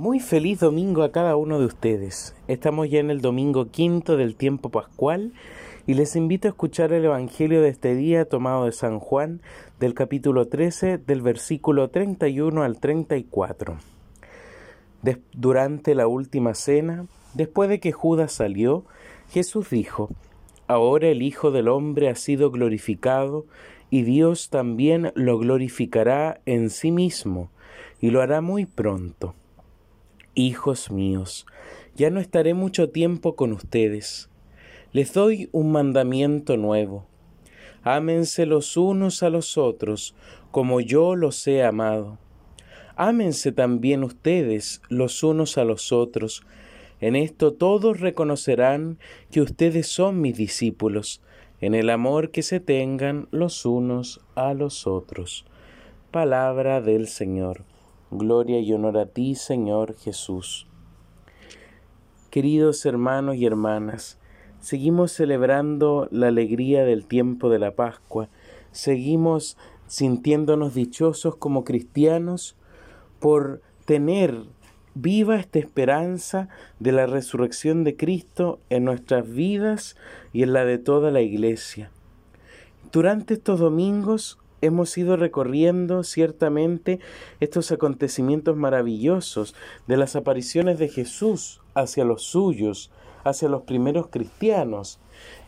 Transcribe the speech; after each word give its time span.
Muy 0.00 0.20
feliz 0.20 0.60
domingo 0.60 1.02
a 1.02 1.10
cada 1.10 1.34
uno 1.34 1.58
de 1.58 1.66
ustedes. 1.66 2.36
Estamos 2.46 2.88
ya 2.88 3.00
en 3.00 3.10
el 3.10 3.20
domingo 3.20 3.72
quinto 3.72 4.16
del 4.16 4.36
tiempo 4.36 4.68
pascual 4.68 5.32
y 5.88 5.94
les 5.94 6.14
invito 6.14 6.46
a 6.46 6.50
escuchar 6.50 6.92
el 6.92 7.04
Evangelio 7.04 7.62
de 7.62 7.70
este 7.70 7.96
día 7.96 8.24
tomado 8.24 8.66
de 8.66 8.70
San 8.70 9.00
Juan 9.00 9.42
del 9.80 9.94
capítulo 9.94 10.46
13 10.46 10.98
del 10.98 11.20
versículo 11.20 11.90
31 11.90 12.62
al 12.62 12.78
34. 12.78 13.76
durante 15.32 15.96
la 15.96 16.06
última 16.06 16.54
cena, 16.54 17.06
después 17.34 17.68
de 17.68 17.80
que 17.80 17.90
Judas 17.90 18.30
salió, 18.30 18.84
Jesús 19.30 19.68
dijo, 19.70 20.10
Ahora 20.68 21.08
el 21.08 21.22
Hijo 21.22 21.50
del 21.50 21.66
Hombre 21.66 22.08
ha 22.08 22.14
sido 22.14 22.52
glorificado 22.52 23.46
y 23.90 24.02
Dios 24.02 24.48
también 24.48 25.10
lo 25.16 25.38
glorificará 25.40 26.40
en 26.46 26.70
sí 26.70 26.92
mismo 26.92 27.50
y 28.00 28.10
lo 28.10 28.22
hará 28.22 28.40
muy 28.40 28.64
pronto. 28.64 29.34
Hijos 30.40 30.92
míos, 30.92 31.46
ya 31.96 32.10
no 32.10 32.20
estaré 32.20 32.54
mucho 32.54 32.90
tiempo 32.90 33.34
con 33.34 33.52
ustedes. 33.52 34.30
Les 34.92 35.12
doy 35.12 35.48
un 35.50 35.72
mandamiento 35.72 36.56
nuevo. 36.56 37.08
Ámense 37.82 38.46
los 38.46 38.76
unos 38.76 39.24
a 39.24 39.30
los 39.30 39.58
otros 39.58 40.14
como 40.52 40.80
yo 40.80 41.16
los 41.16 41.44
he 41.48 41.64
amado. 41.64 42.18
Ámense 42.94 43.50
también 43.50 44.04
ustedes 44.04 44.80
los 44.88 45.24
unos 45.24 45.58
a 45.58 45.64
los 45.64 45.90
otros. 45.90 46.44
En 47.00 47.16
esto 47.16 47.52
todos 47.52 47.98
reconocerán 47.98 49.00
que 49.32 49.40
ustedes 49.40 49.88
son 49.88 50.20
mis 50.20 50.36
discípulos, 50.36 51.20
en 51.60 51.74
el 51.74 51.90
amor 51.90 52.30
que 52.30 52.42
se 52.42 52.60
tengan 52.60 53.26
los 53.32 53.66
unos 53.66 54.20
a 54.36 54.54
los 54.54 54.86
otros. 54.86 55.44
Palabra 56.12 56.80
del 56.80 57.08
Señor. 57.08 57.64
Gloria 58.10 58.58
y 58.58 58.72
honor 58.72 58.96
a 58.96 59.04
ti, 59.04 59.34
Señor 59.34 59.94
Jesús. 59.94 60.66
Queridos 62.30 62.86
hermanos 62.86 63.36
y 63.36 63.44
hermanas, 63.44 64.18
seguimos 64.60 65.12
celebrando 65.12 66.08
la 66.10 66.28
alegría 66.28 66.84
del 66.84 67.04
tiempo 67.04 67.50
de 67.50 67.58
la 67.58 67.72
Pascua, 67.72 68.30
seguimos 68.72 69.58
sintiéndonos 69.88 70.74
dichosos 70.74 71.36
como 71.36 71.64
cristianos 71.64 72.56
por 73.20 73.60
tener 73.84 74.42
viva 74.94 75.36
esta 75.36 75.58
esperanza 75.58 76.48
de 76.80 76.92
la 76.92 77.06
resurrección 77.06 77.84
de 77.84 77.94
Cristo 77.96 78.58
en 78.70 78.84
nuestras 78.84 79.30
vidas 79.30 79.96
y 80.32 80.44
en 80.44 80.54
la 80.54 80.64
de 80.64 80.78
toda 80.78 81.10
la 81.10 81.20
Iglesia. 81.20 81.90
Durante 82.90 83.34
estos 83.34 83.60
domingos 83.60 84.38
hemos 84.60 84.96
ido 84.98 85.16
recorriendo 85.16 86.02
ciertamente 86.02 87.00
estos 87.40 87.70
acontecimientos 87.72 88.56
maravillosos 88.56 89.54
de 89.86 89.96
las 89.96 90.16
apariciones 90.16 90.78
de 90.78 90.88
Jesús 90.88 91.60
hacia 91.74 92.04
los 92.04 92.22
suyos, 92.22 92.90
hacia 93.24 93.48
los 93.48 93.62
primeros 93.62 94.08
cristianos. 94.08 94.98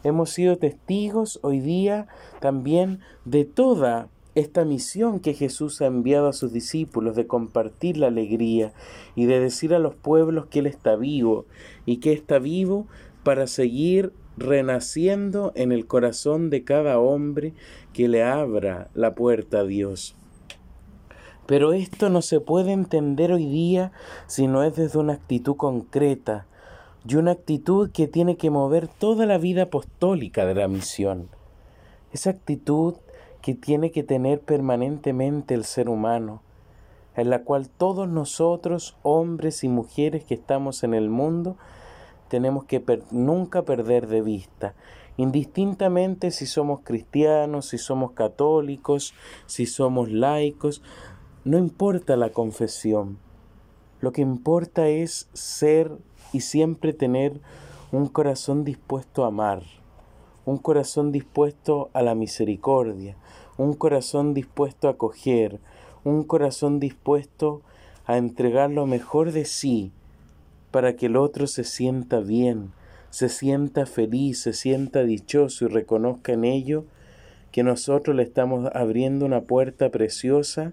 Hemos 0.05 0.31
sido 0.31 0.57
testigos 0.59 1.39
hoy 1.43 1.61
día 1.61 2.09
también 2.41 3.01
de 3.25 3.45
toda 3.45 4.09
esta 4.35 4.65
misión 4.65 5.21
que 5.21 5.35
Jesús 5.35 5.81
ha 5.81 5.87
enviado 5.87 6.29
a 6.29 6.33
sus 6.33 6.53
discípulos 6.53 7.17
de 7.17 7.27
compartir 7.27 7.97
la 7.97 8.07
alegría 8.07 8.73
y 9.17 9.27
de 9.27 9.41
decir 9.41 9.75
a 9.75 9.79
los 9.79 9.95
pueblos 9.95 10.47
que 10.47 10.61
Él 10.61 10.67
está 10.67 10.97
vivo 10.97 11.47
y 11.85 11.97
que 11.99 12.13
está 12.13 12.39
vivo 12.39 12.87
para 13.25 13.47
seguir 13.47 14.13
renaciendo 14.37 15.53
en 15.55 15.73
el 15.73 15.87
corazón 15.87 16.51
de 16.51 16.65
cada 16.65 16.99
hombre 16.99 17.55
que 17.93 18.09
le 18.09 18.23
abra 18.23 18.89
la 18.95 19.15
puerta 19.15 19.61
a 19.61 19.65
Dios. 19.65 20.17
Pero 21.47 21.73
esto 21.73 22.11
no 22.11 22.23
se 22.23 22.41
puede 22.41 22.73
entender 22.73 23.33
hoy 23.33 23.47
día 23.47 23.93
si 24.27 24.47
no 24.47 24.63
es 24.63 24.77
desde 24.77 24.99
una 24.99 25.15
actitud 25.15 25.57
concreta 25.57 26.47
y 27.07 27.17
una 27.17 27.33
actitud 27.33 27.91
que 27.91 28.07
tiene 28.07 28.37
que 28.37 28.51
mover 28.51 28.87
toda 28.87 29.27
la 29.27 29.39
vida 29.39 29.63
apostólica 29.63 30.47
de 30.47 30.55
la 30.55 30.69
misión. 30.69 31.29
Esa 32.13 32.31
actitud 32.31 32.95
que 33.43 33.55
tiene 33.55 33.91
que 33.91 34.03
tener 34.03 34.41
permanentemente 34.41 35.55
el 35.55 35.65
ser 35.65 35.89
humano, 35.89 36.43
en 37.17 37.31
la 37.31 37.43
cual 37.43 37.69
todos 37.69 38.09
nosotros, 38.09 38.97
hombres 39.03 39.65
y 39.65 39.69
mujeres 39.69 40.25
que 40.25 40.35
estamos 40.35 40.85
en 40.85 40.95
el 40.95 41.09
mundo, 41.09 41.57
tenemos 42.31 42.65
que 42.65 42.83
nunca 43.11 43.63
perder 43.63 44.07
de 44.07 44.23
vista, 44.23 44.75
indistintamente 45.17 46.31
si 46.31 46.47
somos 46.47 46.81
cristianos, 46.85 47.67
si 47.67 47.77
somos 47.77 48.13
católicos, 48.13 49.15
si 49.47 49.67
somos 49.67 50.13
laicos, 50.13 50.81
no 51.45 51.59
importa 51.59 52.17
la 52.17 52.31
confesión. 52.31 53.19
Lo 54.01 54.13
que 54.13 54.23
importa 54.23 54.87
es 54.87 55.29
ser 55.33 55.91
y 56.33 56.43
siempre 56.43 56.93
tener 56.93 57.41
un 57.91 58.07
corazón 58.07 58.65
dispuesto 58.65 59.25
a 59.25 59.29
amar, 59.29 59.65
un 60.45 60.57
corazón 60.57 61.11
dispuesto 61.11 61.91
a 61.95 62.01
la 62.01 62.15
misericordia, 62.15 63.17
un 63.59 63.75
corazón 63.75 64.35
dispuesto 64.35 64.87
a 64.87 64.93
acoger, 64.93 65.59
un 66.05 66.23
corazón 66.23 66.79
dispuesto 66.79 67.63
a 68.07 68.19
entregar 68.19 68.71
lo 68.71 68.87
mejor 68.87 69.33
de 69.33 69.45
sí 69.45 69.93
para 70.71 70.95
que 70.97 71.07
el 71.07 71.17
otro 71.17 71.47
se 71.47 71.65
sienta 71.65 72.21
bien, 72.21 72.73
se 73.11 73.29
sienta 73.29 73.87
feliz, 73.87 74.41
se 74.41 74.53
sienta 74.53 75.03
dichoso 75.03 75.65
y 75.65 75.69
reconozca 75.69 76.33
en 76.33 76.45
ello 76.45 76.85
que 77.51 77.63
nosotros 77.63 78.15
le 78.15 78.23
estamos 78.23 78.71
abriendo 78.75 79.27
una 79.27 79.43
puerta 79.43 79.91
preciosa 79.91 80.73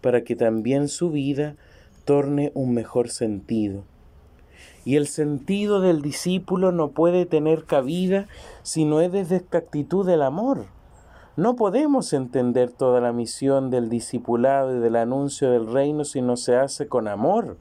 para 0.00 0.22
que 0.24 0.36
también 0.36 0.88
su 0.88 1.10
vida 1.10 1.56
torne 2.04 2.52
un 2.54 2.74
mejor 2.74 3.08
sentido. 3.08 3.84
Y 4.84 4.96
el 4.96 5.06
sentido 5.06 5.80
del 5.80 6.02
discípulo 6.02 6.72
no 6.72 6.90
puede 6.90 7.24
tener 7.24 7.64
cabida 7.64 8.26
si 8.62 8.84
no 8.84 9.00
es 9.00 9.12
desde 9.12 9.36
esta 9.36 9.58
actitud 9.58 10.04
del 10.04 10.22
amor. 10.22 10.66
No 11.36 11.56
podemos 11.56 12.12
entender 12.12 12.70
toda 12.70 13.00
la 13.00 13.12
misión 13.12 13.70
del 13.70 13.88
discipulado 13.88 14.76
y 14.76 14.80
del 14.80 14.96
anuncio 14.96 15.50
del 15.50 15.72
reino 15.72 16.04
si 16.04 16.20
no 16.20 16.36
se 16.36 16.56
hace 16.56 16.88
con 16.88 17.08
amor. 17.08 17.56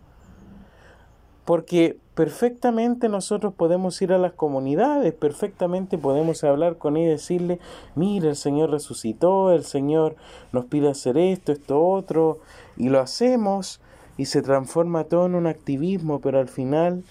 Porque 1.51 1.97
perfectamente 2.15 3.09
nosotros 3.09 3.53
podemos 3.53 4.01
ir 4.01 4.13
a 4.13 4.17
las 4.17 4.31
comunidades, 4.31 5.13
perfectamente 5.13 5.97
podemos 5.97 6.45
hablar 6.45 6.77
con 6.77 6.95
ellos 6.95 7.09
y 7.09 7.11
decirle, 7.11 7.59
mira, 7.93 8.29
el 8.29 8.37
Señor 8.37 8.71
resucitó, 8.71 9.51
el 9.51 9.65
Señor 9.65 10.15
nos 10.53 10.63
pide 10.67 10.87
hacer 10.87 11.17
esto, 11.17 11.51
esto, 11.51 11.85
otro, 11.85 12.39
y 12.77 12.87
lo 12.87 13.01
hacemos 13.01 13.81
y 14.15 14.27
se 14.27 14.41
transforma 14.41 15.03
todo 15.03 15.25
en 15.25 15.35
un 15.35 15.45
activismo, 15.45 16.21
pero 16.21 16.39
al 16.39 16.47
final 16.47 17.03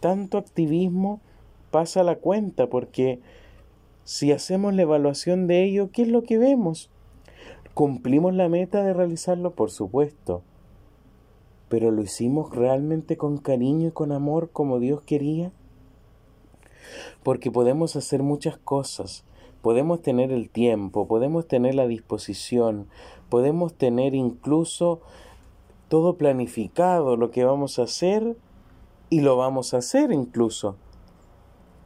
tanto 0.00 0.38
activismo 0.38 1.20
pasa 1.70 2.02
la 2.02 2.16
cuenta, 2.16 2.66
porque 2.66 3.20
si 4.02 4.32
hacemos 4.32 4.74
la 4.74 4.82
evaluación 4.82 5.46
de 5.46 5.62
ello, 5.62 5.90
¿qué 5.92 6.02
es 6.02 6.08
lo 6.08 6.24
que 6.24 6.38
vemos? 6.38 6.90
¿Cumplimos 7.72 8.34
la 8.34 8.48
meta 8.48 8.82
de 8.82 8.94
realizarlo? 8.94 9.52
Por 9.52 9.70
supuesto 9.70 10.42
pero 11.68 11.90
lo 11.90 12.02
hicimos 12.02 12.54
realmente 12.54 13.16
con 13.16 13.38
cariño 13.38 13.88
y 13.88 13.92
con 13.92 14.12
amor 14.12 14.50
como 14.52 14.78
Dios 14.78 15.02
quería. 15.02 15.52
Porque 17.22 17.50
podemos 17.50 17.96
hacer 17.96 18.22
muchas 18.22 18.58
cosas, 18.58 19.24
podemos 19.62 20.00
tener 20.00 20.30
el 20.30 20.48
tiempo, 20.48 21.08
podemos 21.08 21.48
tener 21.48 21.74
la 21.74 21.88
disposición, 21.88 22.86
podemos 23.28 23.74
tener 23.74 24.14
incluso 24.14 25.00
todo 25.88 26.16
planificado 26.16 27.16
lo 27.16 27.30
que 27.30 27.44
vamos 27.44 27.78
a 27.78 27.84
hacer 27.84 28.36
y 29.10 29.20
lo 29.20 29.36
vamos 29.36 29.74
a 29.74 29.78
hacer 29.78 30.12
incluso. 30.12 30.76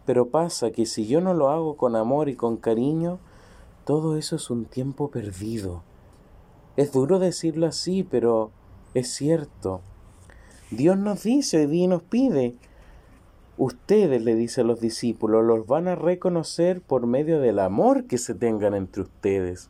Pero 0.05 0.29
pasa 0.29 0.71
que 0.71 0.87
si 0.87 1.07
yo 1.07 1.21
no 1.21 1.35
lo 1.35 1.51
hago 1.51 1.77
con 1.77 1.97
amor 1.97 2.29
y 2.29 2.37
con 2.37 2.57
cariño, 2.57 3.19
todo 3.85 4.17
eso 4.17 4.37
es 4.37 4.51
un 4.51 4.65
tiempo 4.65 5.11
perdido. 5.11 5.83
Es 6.77 6.93
duro 6.93 7.19
decirlo 7.19 7.67
así, 7.67 8.03
pero 8.03 8.51
es 8.95 9.13
cierto. 9.13 9.81
Dios 10.71 10.97
nos 10.97 11.23
dice 11.23 11.69
y 11.71 11.87
nos 11.87 12.03
pide. 12.03 12.55
Ustedes, 13.57 14.23
le 14.23 14.35
dice 14.35 14.63
a 14.63 14.65
los 14.65 14.81
discípulos, 14.81 15.45
los 15.45 15.67
van 15.67 15.89
a 15.89 15.95
reconocer 15.95 16.81
por 16.81 17.07
medio 17.07 17.41
del 17.41 17.59
amor 17.59 18.07
que 18.07 18.19
se 18.19 18.35
tengan 18.35 18.75
entre 18.75 19.03
ustedes. 19.03 19.69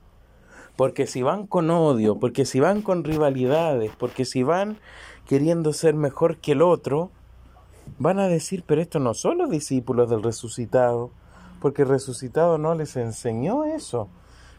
Porque 0.77 1.07
si 1.07 1.23
van 1.23 1.47
con 1.47 1.71
odio, 1.71 2.19
porque 2.19 2.45
si 2.45 2.61
van 2.61 2.83
con 2.83 3.05
rivalidades, 3.05 3.91
porque 3.99 4.25
si 4.25 4.43
van 4.43 4.79
queriendo 5.27 5.73
ser 5.73 5.95
mejor 5.95 6.39
que 6.39 6.53
el 6.53 6.63
otro, 6.63 7.11
van 7.99 8.19
a 8.19 8.29
decir, 8.29 8.63
pero 8.67 8.81
estos 8.81 9.03
no 9.03 9.15
son 9.15 9.39
los 9.39 9.51
discípulos 9.51 10.09
del 10.09 10.23
resucitado, 10.23 11.11
porque 11.61 11.83
el 11.83 11.89
resucitado 11.89 12.59
no 12.59 12.75
les 12.75 12.97
enseñó 12.97 13.65
eso. 13.65 14.09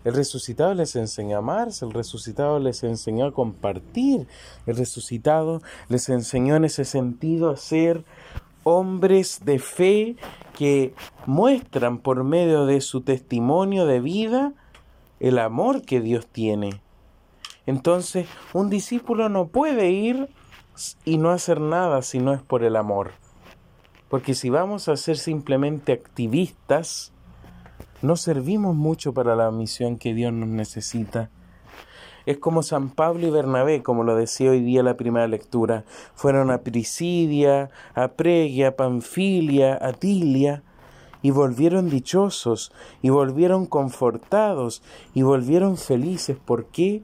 El 0.04 0.16
resucitado 0.16 0.74
les 0.74 0.96
enseñó 0.96 1.36
a 1.36 1.40
amarse, 1.40 1.86
el 1.86 1.92
resucitado 1.92 2.60
les 2.60 2.84
enseñó 2.84 3.26
a 3.28 3.32
compartir, 3.32 4.28
el 4.66 4.76
resucitado 4.76 5.62
les 5.90 6.10
enseñó 6.10 6.56
en 6.56 6.66
ese 6.66 6.86
sentido 6.86 7.50
a 7.50 7.58
ser 7.58 8.04
hombres 8.64 9.42
de 9.46 9.60
fe 9.60 10.16
que 10.58 10.94
muestran 11.26 12.00
por 12.00 12.24
medio 12.24 12.66
de 12.66 12.82
su 12.82 13.02
testimonio 13.02 13.86
de 13.86 14.00
vida 14.00 14.54
el 15.20 15.38
amor 15.38 15.84
que 15.84 16.02
Dios 16.02 16.28
tiene. 16.28 16.82
Entonces, 17.68 18.28
un 18.54 18.70
discípulo 18.70 19.30
no 19.30 19.48
puede 19.48 19.92
ir 19.92 20.30
y 21.06 21.18
no 21.18 21.30
hacer 21.30 21.62
nada 21.62 22.02
si 22.02 22.20
no 22.20 22.34
es 22.34 22.42
por 22.42 22.64
el 22.64 22.76
amor. 22.76 23.12
Porque 24.10 24.34
si 24.34 24.50
vamos 24.50 24.90
a 24.90 24.98
ser 24.98 25.18
simplemente 25.18 25.94
activistas, 25.94 27.14
no 28.02 28.16
servimos 28.16 28.76
mucho 28.76 29.14
para 29.14 29.36
la 29.36 29.52
misión 29.52 29.98
que 29.98 30.14
Dios 30.14 30.34
nos 30.34 30.50
necesita. 30.50 31.30
Es 32.26 32.38
como 32.38 32.62
San 32.62 32.92
Pablo 32.92 33.28
y 33.28 33.32
Bernabé, 33.32 33.82
como 33.82 34.04
lo 34.04 34.16
decía 34.16 34.52
hoy 34.52 34.62
día 34.62 34.84
la 34.84 34.98
primera 34.98 35.28
lectura. 35.28 35.86
Fueron 36.14 36.52
a 36.52 36.60
Prisidia, 36.60 37.72
a 37.96 38.10
Pregia, 38.10 38.70
a 38.70 38.76
Panfilia, 38.76 39.78
a 39.82 39.94
Tilia, 39.94 40.64
y 41.24 41.32
volvieron 41.32 41.90
dichosos, 41.90 42.72
y 43.02 43.10
volvieron 43.10 43.66
confortados, 43.66 44.84
y 45.14 45.24
volvieron 45.24 45.78
felices. 45.78 46.38
¿Por 46.44 46.66
qué? 46.66 47.04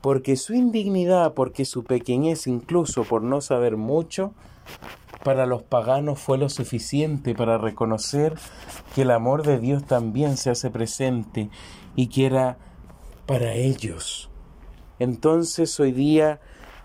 Porque 0.00 0.36
su 0.36 0.54
indignidad, 0.54 1.34
porque 1.34 1.64
su 1.64 1.84
pequeñez, 1.84 2.46
incluso 2.46 3.04
por 3.04 3.22
no 3.22 3.40
saber 3.40 3.76
mucho, 3.76 4.32
para 5.24 5.46
los 5.46 5.62
paganos 5.62 6.18
fue 6.18 6.38
lo 6.38 6.48
suficiente 6.48 7.34
para 7.34 7.58
reconocer 7.58 8.34
que 8.94 9.02
el 9.02 9.10
amor 9.10 9.42
de 9.42 9.58
Dios 9.58 9.84
también 9.84 10.36
se 10.36 10.50
hace 10.50 10.70
presente 10.70 11.50
y 11.96 12.06
que 12.06 12.26
era 12.26 12.58
para 13.26 13.54
ellos. 13.54 14.30
Entonces 14.98 15.78
hoy 15.80 15.92
día 15.92 16.40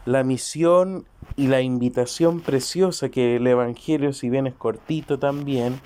la 0.06 0.24
misión 0.24 1.06
y 1.36 1.48
la 1.48 1.62
invitación 1.62 2.42
preciosa 2.42 3.10
que 3.10 3.38
el 3.38 3.48
Evangelio, 3.48 4.14
si 4.14 4.30
bien 4.30 4.48
es 4.48 4.54
cortito 4.54 5.20
también, 5.20 5.80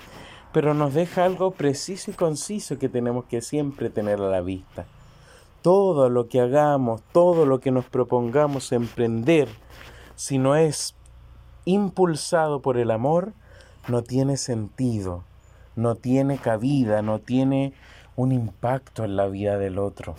pero 0.52 0.74
nos 0.74 0.94
deja 0.94 1.24
algo 1.24 1.52
preciso 1.52 2.10
y 2.10 2.14
conciso 2.14 2.78
que 2.78 2.88
tenemos 2.88 3.26
que 3.26 3.40
siempre 3.40 3.90
tener 3.90 4.20
a 4.20 4.28
la 4.28 4.40
vista. 4.40 4.86
Todo 5.62 6.08
lo 6.08 6.28
que 6.28 6.40
hagamos, 6.40 7.02
todo 7.12 7.46
lo 7.46 7.60
que 7.60 7.70
nos 7.70 7.84
propongamos 7.84 8.72
emprender, 8.72 9.48
si 10.16 10.38
no 10.38 10.56
es 10.56 10.96
impulsado 11.64 12.60
por 12.60 12.78
el 12.78 12.90
amor, 12.90 13.32
no 13.88 14.02
tiene 14.02 14.36
sentido, 14.36 15.24
no 15.76 15.94
tiene 15.94 16.38
cabida, 16.38 17.02
no 17.02 17.18
tiene 17.18 17.72
un 18.16 18.32
impacto 18.32 19.04
en 19.04 19.16
la 19.16 19.28
vida 19.28 19.58
del 19.58 19.78
otro. 19.78 20.16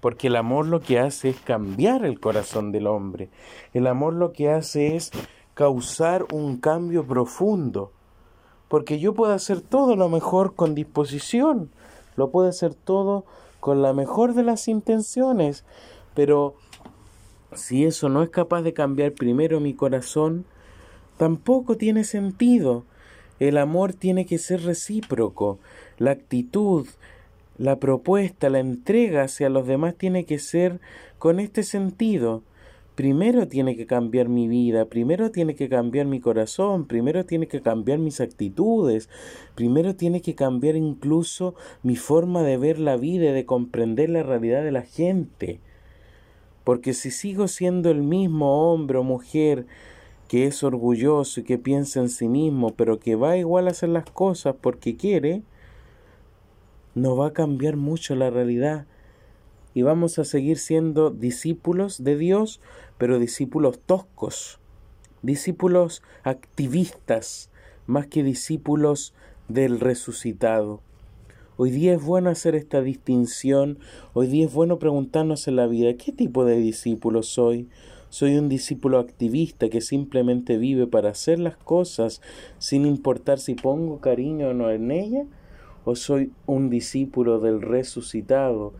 Porque 0.00 0.28
el 0.28 0.36
amor 0.36 0.66
lo 0.66 0.80
que 0.80 1.00
hace 1.00 1.30
es 1.30 1.40
cambiar 1.40 2.04
el 2.04 2.20
corazón 2.20 2.72
del 2.72 2.86
hombre. 2.86 3.30
El 3.74 3.86
amor 3.86 4.14
lo 4.14 4.32
que 4.32 4.50
hace 4.50 4.94
es 4.96 5.10
causar 5.54 6.24
un 6.32 6.58
cambio 6.58 7.04
profundo. 7.04 7.90
Porque 8.68 8.98
yo 8.98 9.12
puedo 9.12 9.32
hacer 9.32 9.60
todo 9.60 9.96
lo 9.96 10.08
mejor 10.08 10.54
con 10.54 10.74
disposición, 10.74 11.70
lo 12.16 12.30
puedo 12.30 12.48
hacer 12.48 12.74
todo 12.74 13.24
con 13.60 13.82
la 13.82 13.92
mejor 13.92 14.34
de 14.34 14.42
las 14.42 14.66
intenciones, 14.66 15.64
pero 16.14 16.54
si 17.54 17.84
eso 17.84 18.08
no 18.08 18.22
es 18.22 18.30
capaz 18.30 18.62
de 18.62 18.72
cambiar 18.72 19.12
primero 19.12 19.60
mi 19.60 19.74
corazón, 19.74 20.46
tampoco 21.22 21.76
tiene 21.76 22.02
sentido. 22.02 22.84
El 23.38 23.56
amor 23.56 23.94
tiene 23.94 24.26
que 24.26 24.38
ser 24.38 24.64
recíproco, 24.64 25.60
la 25.96 26.10
actitud, 26.10 26.88
la 27.58 27.78
propuesta, 27.78 28.50
la 28.50 28.58
entrega 28.58 29.22
hacia 29.22 29.48
los 29.48 29.64
demás 29.68 29.94
tiene 29.94 30.24
que 30.24 30.40
ser 30.40 30.80
con 31.20 31.38
este 31.38 31.62
sentido. 31.62 32.42
Primero 32.96 33.46
tiene 33.46 33.76
que 33.76 33.86
cambiar 33.86 34.28
mi 34.28 34.48
vida, 34.48 34.86
primero 34.86 35.30
tiene 35.30 35.54
que 35.54 35.68
cambiar 35.68 36.06
mi 36.06 36.18
corazón, 36.18 36.88
primero 36.88 37.24
tiene 37.24 37.46
que 37.46 37.60
cambiar 37.60 38.00
mis 38.00 38.20
actitudes, 38.20 39.08
primero 39.54 39.94
tiene 39.94 40.22
que 40.22 40.34
cambiar 40.34 40.74
incluso 40.74 41.54
mi 41.84 41.94
forma 41.94 42.42
de 42.42 42.56
ver 42.56 42.80
la 42.80 42.96
vida 42.96 43.26
y 43.26 43.32
de 43.32 43.46
comprender 43.46 44.10
la 44.10 44.24
realidad 44.24 44.64
de 44.64 44.72
la 44.72 44.82
gente. 44.82 45.60
Porque 46.64 46.94
si 46.94 47.12
sigo 47.12 47.46
siendo 47.46 47.92
el 47.92 48.02
mismo 48.02 48.72
hombre 48.72 48.98
o 48.98 49.04
mujer 49.04 49.66
que 50.32 50.46
es 50.46 50.62
orgulloso 50.62 51.40
y 51.40 51.42
que 51.42 51.58
piensa 51.58 52.00
en 52.00 52.08
sí 52.08 52.26
mismo, 52.26 52.72
pero 52.74 52.98
que 52.98 53.16
va 53.16 53.36
igual 53.36 53.68
a 53.68 53.72
hacer 53.72 53.90
las 53.90 54.10
cosas 54.10 54.56
porque 54.58 54.96
quiere, 54.96 55.42
no 56.94 57.18
va 57.18 57.26
a 57.26 57.32
cambiar 57.34 57.76
mucho 57.76 58.14
la 58.14 58.30
realidad 58.30 58.86
y 59.74 59.82
vamos 59.82 60.18
a 60.18 60.24
seguir 60.24 60.56
siendo 60.56 61.10
discípulos 61.10 62.02
de 62.02 62.16
Dios, 62.16 62.62
pero 62.96 63.18
discípulos 63.18 63.78
toscos, 63.84 64.58
discípulos 65.20 66.02
activistas, 66.22 67.50
más 67.86 68.06
que 68.06 68.22
discípulos 68.22 69.12
del 69.48 69.80
resucitado. 69.80 70.80
Hoy 71.58 71.72
día 71.72 71.92
es 71.92 72.02
bueno 72.02 72.30
hacer 72.30 72.54
esta 72.54 72.80
distinción, 72.80 73.78
hoy 74.14 74.28
día 74.28 74.46
es 74.46 74.52
bueno 74.54 74.78
preguntarnos 74.78 75.46
en 75.46 75.56
la 75.56 75.66
vida, 75.66 75.92
¿qué 75.98 76.10
tipo 76.10 76.46
de 76.46 76.56
discípulo 76.56 77.22
soy? 77.22 77.68
¿Soy 78.12 78.36
un 78.36 78.50
discípulo 78.50 78.98
activista 78.98 79.70
que 79.70 79.80
simplemente 79.80 80.58
vive 80.58 80.86
para 80.86 81.08
hacer 81.08 81.38
las 81.38 81.56
cosas 81.56 82.20
sin 82.58 82.84
importar 82.84 83.38
si 83.38 83.54
pongo 83.54 84.00
cariño 84.02 84.48
o 84.48 84.52
no 84.52 84.70
en 84.70 84.90
ella? 84.90 85.24
¿O 85.86 85.96
soy 85.96 86.30
un 86.44 86.68
discípulo 86.68 87.40
del 87.40 87.62
resucitado 87.62 88.74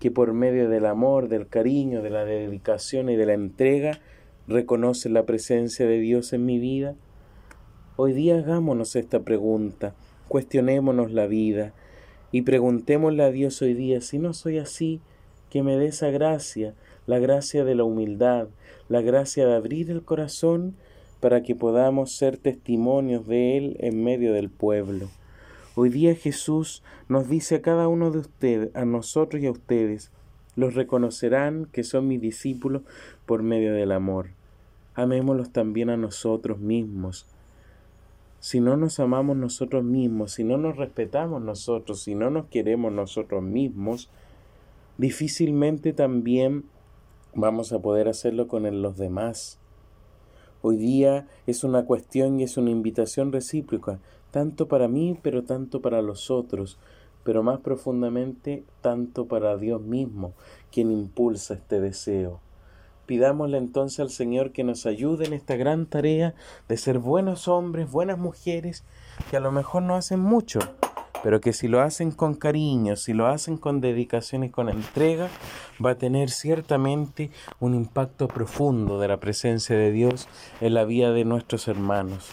que 0.00 0.10
por 0.10 0.32
medio 0.32 0.70
del 0.70 0.86
amor, 0.86 1.28
del 1.28 1.48
cariño, 1.48 2.00
de 2.00 2.08
la 2.08 2.24
dedicación 2.24 3.10
y 3.10 3.16
de 3.16 3.26
la 3.26 3.34
entrega 3.34 4.00
reconoce 4.48 5.10
la 5.10 5.26
presencia 5.26 5.86
de 5.86 5.98
Dios 5.98 6.32
en 6.32 6.46
mi 6.46 6.58
vida? 6.58 6.94
Hoy 7.96 8.14
día 8.14 8.38
hagámonos 8.38 8.96
esta 8.96 9.20
pregunta, 9.20 9.94
cuestionémonos 10.28 11.12
la 11.12 11.26
vida 11.26 11.74
y 12.30 12.40
preguntémosle 12.40 13.22
a 13.22 13.30
Dios 13.30 13.60
hoy 13.60 13.74
día, 13.74 14.00
si 14.00 14.18
no 14.18 14.32
soy 14.32 14.56
así, 14.56 15.02
que 15.50 15.62
me 15.62 15.76
dé 15.76 15.88
esa 15.88 16.08
gracia, 16.08 16.72
la 17.06 17.18
gracia 17.18 17.64
de 17.64 17.74
la 17.74 17.84
humildad, 17.84 18.48
la 18.88 19.00
gracia 19.00 19.46
de 19.46 19.54
abrir 19.54 19.90
el 19.90 20.02
corazón 20.02 20.74
para 21.20 21.42
que 21.42 21.54
podamos 21.54 22.12
ser 22.12 22.36
testimonios 22.36 23.26
de 23.26 23.56
Él 23.56 23.76
en 23.80 24.02
medio 24.02 24.32
del 24.32 24.50
pueblo. 24.50 25.08
Hoy 25.74 25.88
día 25.88 26.14
Jesús 26.14 26.82
nos 27.08 27.28
dice 27.28 27.56
a 27.56 27.62
cada 27.62 27.88
uno 27.88 28.10
de 28.10 28.18
ustedes, 28.18 28.74
a 28.74 28.84
nosotros 28.84 29.42
y 29.42 29.46
a 29.46 29.52
ustedes, 29.52 30.10
los 30.56 30.74
reconocerán 30.74 31.66
que 31.72 31.82
son 31.82 32.08
mis 32.08 32.20
discípulos 32.20 32.82
por 33.24 33.42
medio 33.42 33.72
del 33.72 33.92
amor. 33.92 34.28
Amémoslos 34.94 35.50
también 35.50 35.88
a 35.88 35.96
nosotros 35.96 36.58
mismos. 36.58 37.26
Si 38.40 38.60
no 38.60 38.76
nos 38.76 39.00
amamos 39.00 39.36
nosotros 39.36 39.84
mismos, 39.84 40.32
si 40.32 40.44
no 40.44 40.58
nos 40.58 40.76
respetamos 40.76 41.40
nosotros, 41.40 42.02
si 42.02 42.14
no 42.14 42.28
nos 42.28 42.46
queremos 42.46 42.92
nosotros 42.92 43.42
mismos, 43.42 44.10
difícilmente 44.98 45.92
también 45.92 46.64
vamos 47.34 47.72
a 47.72 47.78
poder 47.80 48.08
hacerlo 48.08 48.48
con 48.48 48.82
los 48.82 48.96
demás. 48.96 49.58
Hoy 50.60 50.76
día 50.76 51.26
es 51.46 51.64
una 51.64 51.84
cuestión 51.86 52.38
y 52.38 52.44
es 52.44 52.56
una 52.56 52.70
invitación 52.70 53.32
recíproca 53.32 53.98
tanto 54.30 54.68
para 54.68 54.88
mí, 54.88 55.18
pero 55.22 55.44
tanto 55.44 55.82
para 55.82 56.02
los 56.02 56.30
otros, 56.30 56.78
pero 57.24 57.42
más 57.42 57.60
profundamente 57.60 58.64
tanto 58.80 59.26
para 59.26 59.56
Dios 59.56 59.82
mismo, 59.82 60.32
quien 60.70 60.90
impulsa 60.90 61.54
este 61.54 61.80
deseo. 61.80 62.40
Pidámosle 63.06 63.58
entonces 63.58 64.00
al 64.00 64.10
Señor 64.10 64.52
que 64.52 64.64
nos 64.64 64.86
ayude 64.86 65.26
en 65.26 65.32
esta 65.32 65.56
gran 65.56 65.86
tarea 65.86 66.34
de 66.68 66.76
ser 66.76 66.98
buenos 66.98 67.48
hombres, 67.48 67.90
buenas 67.90 68.18
mujeres, 68.18 68.84
que 69.30 69.36
a 69.36 69.40
lo 69.40 69.52
mejor 69.52 69.82
no 69.82 69.96
hacen 69.96 70.20
mucho, 70.20 70.60
pero 71.22 71.40
que 71.40 71.52
si 71.52 71.68
lo 71.68 71.80
hacen 71.80 72.10
con 72.10 72.34
cariño, 72.34 72.96
si 72.96 73.12
lo 73.12 73.26
hacen 73.26 73.56
con 73.56 73.80
dedicación 73.80 74.44
y 74.44 74.50
con 74.50 74.68
entrega, 74.68 75.28
va 75.84 75.92
a 75.92 75.98
tener 75.98 76.30
ciertamente 76.30 77.30
un 77.60 77.74
impacto 77.74 78.28
profundo 78.28 78.98
de 78.98 79.08
la 79.08 79.20
presencia 79.20 79.76
de 79.76 79.92
Dios 79.92 80.28
en 80.60 80.74
la 80.74 80.84
vida 80.84 81.12
de 81.12 81.24
nuestros 81.24 81.68
hermanos. 81.68 82.28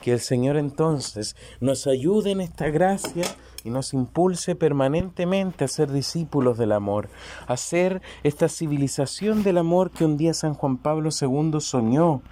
Que 0.00 0.12
el 0.12 0.20
Señor 0.20 0.56
entonces 0.56 1.36
nos 1.60 1.88
ayude 1.88 2.30
en 2.30 2.40
esta 2.40 2.70
gracia 2.70 3.24
y 3.64 3.70
nos 3.70 3.92
impulse 3.92 4.54
permanentemente 4.54 5.64
a 5.64 5.68
ser 5.68 5.90
discípulos 5.90 6.56
del 6.56 6.70
amor, 6.70 7.08
a 7.48 7.56
ser 7.56 8.00
esta 8.22 8.48
civilización 8.48 9.42
del 9.42 9.58
amor 9.58 9.90
que 9.90 10.04
un 10.04 10.16
día 10.16 10.34
San 10.34 10.54
Juan 10.54 10.78
Pablo 10.78 11.10
II 11.10 11.60
soñó 11.60 12.22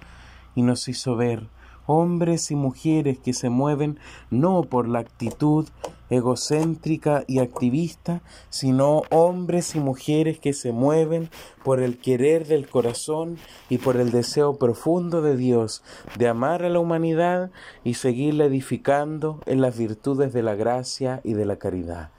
y 0.55 0.61
nos 0.61 0.87
hizo 0.87 1.17
ver 1.17 1.49
hombres 1.87 2.51
y 2.51 2.55
mujeres 2.55 3.17
que 3.17 3.33
se 3.33 3.49
mueven 3.49 3.99
no 4.29 4.61
por 4.63 4.87
la 4.87 4.99
actitud 4.99 5.67
egocéntrica 6.09 7.23
y 7.27 7.39
activista, 7.39 8.21
sino 8.49 9.03
hombres 9.09 9.75
y 9.75 9.79
mujeres 9.79 10.39
que 10.39 10.53
se 10.53 10.71
mueven 10.71 11.29
por 11.63 11.81
el 11.81 11.97
querer 11.97 12.47
del 12.47 12.69
corazón 12.69 13.37
y 13.69 13.77
por 13.77 13.97
el 13.97 14.11
deseo 14.11 14.57
profundo 14.57 15.21
de 15.21 15.35
Dios 15.35 15.83
de 16.17 16.27
amar 16.27 16.63
a 16.63 16.69
la 16.69 16.79
humanidad 16.79 17.51
y 17.83 17.95
seguirla 17.95 18.45
edificando 18.45 19.41
en 19.45 19.61
las 19.61 19.77
virtudes 19.77 20.33
de 20.33 20.43
la 20.43 20.55
gracia 20.55 21.21
y 21.23 21.33
de 21.33 21.45
la 21.45 21.57
caridad. 21.57 22.11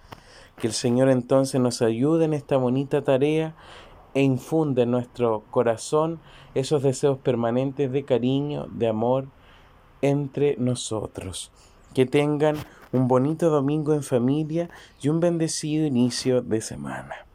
Que 0.57 0.66
el 0.66 0.73
Señor 0.73 1.09
entonces 1.09 1.61
nos 1.61 1.83
ayude 1.83 2.25
en 2.25 2.35
esta 2.35 2.57
bonita 2.57 3.02
tarea 3.02 3.54
e 4.14 4.23
infunde 4.23 4.83
en 4.83 4.90
nuestro 4.90 5.45
corazón 5.50 6.21
esos 6.54 6.83
deseos 6.83 7.18
permanentes 7.18 7.92
de 7.92 8.04
cariño, 8.04 8.66
de 8.73 8.88
amor, 8.88 9.28
entre 10.02 10.57
nosotros. 10.57 11.52
Que 11.95 12.07
tengan 12.07 12.57
un 12.92 13.09
bonito 13.09 13.50
domingo 13.50 13.95
en 13.95 14.02
familia 14.02 14.71
y 15.00 15.09
un 15.09 15.21
bendecido 15.21 15.87
inicio 15.87 16.42
de 16.42 16.61
semana. 16.61 17.28